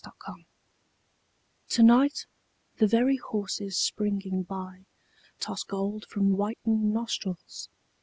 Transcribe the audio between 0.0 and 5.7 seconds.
WINTER EVENING To night the very horses springing by Toss